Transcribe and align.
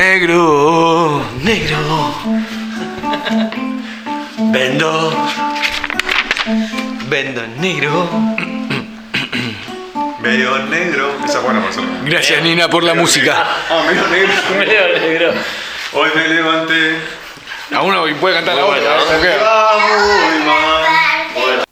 Negro, 0.00 1.22
negro, 1.42 2.14
vendo, 4.50 5.12
vendo 7.06 7.46
negro. 7.58 8.08
Medio 10.22 10.58
negro. 10.68 11.12
Esa 11.22 11.38
es 11.40 11.44
buena 11.44 11.62
persona. 11.62 12.00
Gracias, 12.06 12.42
Nina, 12.42 12.70
por 12.70 12.82
la 12.82 12.94
música. 12.94 13.46
Ah, 13.68 13.82
medio 13.86 14.08
negro. 14.08 14.32
Medio 14.58 15.00
negro. 15.00 15.32
Hoy 15.92 16.10
me 16.14 16.28
levanté. 16.28 16.96
A 17.74 17.82
uno 17.82 18.02
puede 18.18 18.36
cantar 18.36 18.56
la 18.56 18.64
otra. 18.64 18.96
Muy 19.76 20.38
mal. 20.46 21.64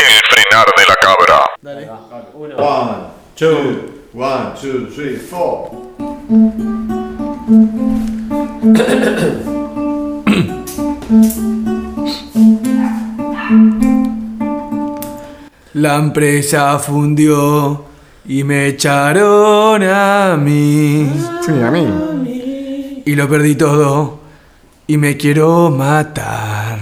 El 0.00 0.20
frenar 0.28 0.66
de 0.76 0.84
la 0.88 0.96
cabra. 0.96 1.46
Dale. 1.62 1.88
Uno. 2.34 2.56
One, 2.56 2.96
two 3.36 3.97
one, 4.12 4.56
two, 4.56 4.90
three, 4.90 5.16
four. 5.16 5.70
La 15.74 15.96
empresa 15.96 16.78
fundió 16.78 17.84
y 18.26 18.44
me 18.44 18.66
echaron 18.66 19.82
a 19.82 20.36
mí. 20.36 21.08
Sí, 21.40 21.52
a 21.52 21.70
mí. 21.70 23.02
Y 23.06 23.14
lo 23.14 23.28
perdí 23.28 23.54
todo 23.54 24.20
y 24.86 24.96
me 24.96 25.16
quiero 25.16 25.70
matar. 25.70 26.78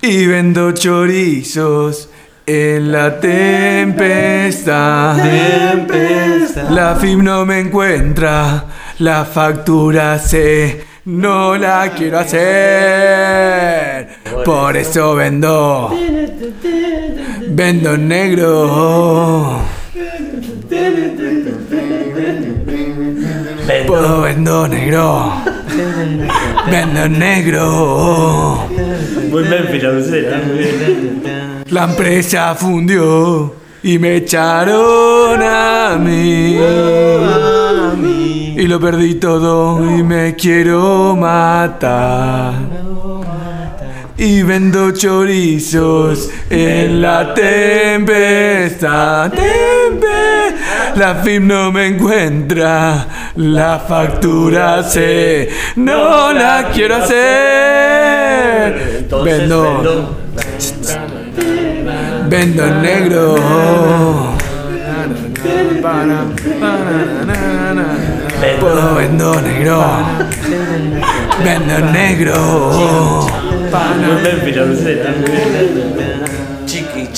Y 0.00 0.26
vendo 0.26 0.72
chorizos 0.72 2.08
en 2.46 2.92
la 2.92 3.18
tempestad. 3.20 5.16
La 6.70 6.94
FIM 6.96 7.24
no 7.24 7.44
me 7.44 7.58
encuentra, 7.58 8.64
la 9.00 9.24
factura 9.24 10.18
sé, 10.18 10.84
no 11.06 11.56
la 11.56 11.92
quiero 11.96 12.20
hacer. 12.20 14.08
Por 14.44 14.76
eso 14.76 15.16
vendo. 15.16 15.90
Vendo 17.48 17.94
en 17.94 18.08
negro. 18.08 19.60
Puedo 23.86 24.20
vendo 24.22 24.68
negro. 24.68 25.55
Vendo 26.70 27.04
en 27.04 27.18
negro. 27.18 28.66
Muy 29.30 29.42
Memphis 29.44 29.82
la 29.82 29.90
dulcera. 29.90 30.40
La 31.70 31.84
empresa 31.84 32.54
fundió 32.54 33.54
y 33.82 33.98
me 33.98 34.16
echaron 34.16 35.42
a 35.42 35.96
mí. 36.00 36.58
Y 38.58 38.66
lo 38.66 38.80
perdí 38.80 39.16
todo 39.16 39.84
y 39.98 40.02
me 40.02 40.34
quiero 40.34 41.14
matar. 41.16 42.54
Y 44.18 44.42
vendo 44.42 44.92
chorizos 44.92 46.30
en 46.48 47.02
la 47.02 47.34
tempestad. 47.34 49.30
Tempe- 49.30 50.45
La 50.96 51.14
FIM 51.16 51.46
no 51.46 51.70
me 51.70 51.88
encuentra, 51.88 53.06
la 53.36 53.78
factura 53.86 54.82
sé, 54.82 55.50
no 55.76 56.32
la 56.32 56.70
quiero 56.72 56.96
hacer. 56.96 57.14
Entonces 59.00 59.38
Vendo. 59.40 59.76
vendo. 59.76 60.18
Vendo 62.30 62.66
en 62.66 62.82
negro. 62.82 63.36
Puedo 68.60 68.94
vendo 68.94 69.40
negro. 69.42 69.84
Vendo 71.44 71.74
en 71.76 71.92
negro. 71.92 73.26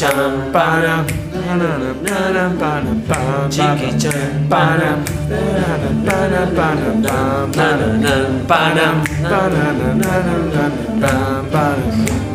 La 0.01 0.11
dulcera. 0.15 1.05
Chiqui 3.51 3.91
chan. 3.99 4.47
Chan. 4.49 5.03
Panam. 8.47 8.97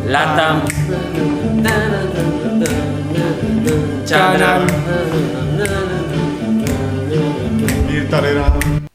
Latam. 0.05 0.57
Chanam. 4.05 4.61
Mirtarera. 7.87 8.82